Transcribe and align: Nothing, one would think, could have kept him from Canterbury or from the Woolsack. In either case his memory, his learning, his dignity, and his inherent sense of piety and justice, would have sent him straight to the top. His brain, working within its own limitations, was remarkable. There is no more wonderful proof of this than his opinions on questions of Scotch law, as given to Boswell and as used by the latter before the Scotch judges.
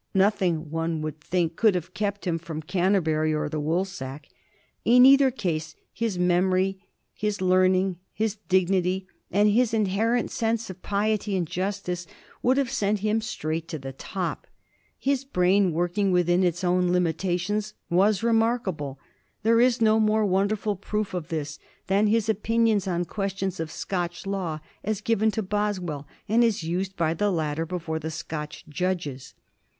Nothing, 0.15 0.71
one 0.71 1.03
would 1.03 1.21
think, 1.21 1.55
could 1.55 1.75
have 1.75 1.93
kept 1.93 2.25
him 2.25 2.39
from 2.39 2.63
Canterbury 2.63 3.35
or 3.35 3.43
from 3.43 3.49
the 3.51 3.59
Woolsack. 3.59 4.29
In 4.83 5.05
either 5.05 5.29
case 5.29 5.75
his 5.93 6.17
memory, 6.17 6.79
his 7.13 7.39
learning, 7.39 7.99
his 8.11 8.37
dignity, 8.49 9.05
and 9.29 9.47
his 9.51 9.75
inherent 9.75 10.31
sense 10.31 10.71
of 10.71 10.81
piety 10.81 11.35
and 11.37 11.45
justice, 11.45 12.07
would 12.41 12.57
have 12.57 12.71
sent 12.71 13.01
him 13.01 13.21
straight 13.21 13.67
to 13.67 13.77
the 13.77 13.93
top. 13.93 14.47
His 14.97 15.23
brain, 15.23 15.71
working 15.71 16.11
within 16.11 16.43
its 16.43 16.63
own 16.63 16.91
limitations, 16.91 17.75
was 17.87 18.23
remarkable. 18.23 18.97
There 19.43 19.61
is 19.61 19.81
no 19.81 19.99
more 19.99 20.25
wonderful 20.25 20.77
proof 20.77 21.13
of 21.13 21.27
this 21.27 21.59
than 21.85 22.07
his 22.07 22.27
opinions 22.27 22.87
on 22.87 23.05
questions 23.05 23.59
of 23.59 23.69
Scotch 23.69 24.25
law, 24.25 24.61
as 24.83 24.99
given 24.99 25.29
to 25.29 25.43
Boswell 25.43 26.07
and 26.27 26.43
as 26.43 26.63
used 26.63 26.97
by 26.97 27.13
the 27.13 27.29
latter 27.29 27.67
before 27.67 27.99
the 27.99 28.09
Scotch 28.09 28.65
judges. 28.67 29.35